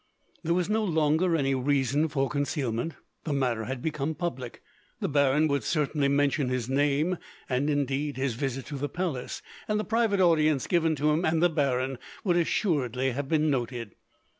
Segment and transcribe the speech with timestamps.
[0.43, 2.95] There was no longer any reason for concealment.
[3.23, 4.63] The matter had become public.
[4.99, 9.79] The baron would certainly mention his name, and indeed his visit to the palace, and
[9.79, 13.91] the private audience given to him and the baron, would assuredly have been noted.